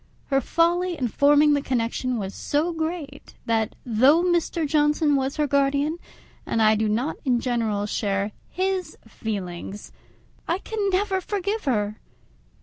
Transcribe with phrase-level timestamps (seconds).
[0.31, 4.67] Her folly in forming the connection was so great that, though Mr.
[4.67, 5.99] Johnson was her guardian,
[6.43, 9.91] and I do not in general share his feelings,
[10.47, 10.59] I
[10.91, 11.99] never can forgive her.